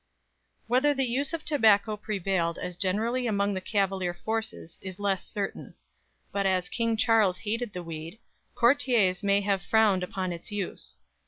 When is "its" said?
10.33-10.51